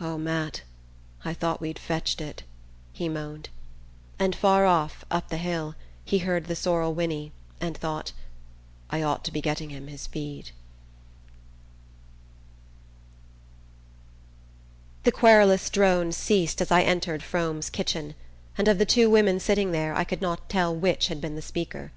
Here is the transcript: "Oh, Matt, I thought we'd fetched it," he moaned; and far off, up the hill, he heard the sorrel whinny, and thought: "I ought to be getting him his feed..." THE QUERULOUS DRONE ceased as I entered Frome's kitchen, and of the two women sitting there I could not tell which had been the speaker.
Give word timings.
"Oh, 0.00 0.18
Matt, 0.18 0.62
I 1.24 1.32
thought 1.32 1.60
we'd 1.60 1.78
fetched 1.78 2.20
it," 2.20 2.42
he 2.92 3.08
moaned; 3.08 3.48
and 4.18 4.34
far 4.34 4.66
off, 4.66 5.04
up 5.08 5.28
the 5.28 5.36
hill, 5.36 5.76
he 6.04 6.18
heard 6.18 6.46
the 6.46 6.56
sorrel 6.56 6.94
whinny, 6.94 7.30
and 7.60 7.76
thought: 7.78 8.10
"I 8.90 9.02
ought 9.04 9.22
to 9.24 9.30
be 9.32 9.40
getting 9.40 9.70
him 9.70 9.86
his 9.86 10.08
feed..." 10.08 10.50
THE 15.04 15.12
QUERULOUS 15.12 15.70
DRONE 15.70 16.10
ceased 16.10 16.60
as 16.60 16.72
I 16.72 16.82
entered 16.82 17.22
Frome's 17.22 17.70
kitchen, 17.70 18.16
and 18.58 18.66
of 18.66 18.78
the 18.78 18.84
two 18.84 19.08
women 19.08 19.38
sitting 19.38 19.70
there 19.70 19.94
I 19.94 20.02
could 20.02 20.20
not 20.20 20.48
tell 20.48 20.74
which 20.74 21.06
had 21.06 21.20
been 21.20 21.36
the 21.36 21.40
speaker. 21.40 21.92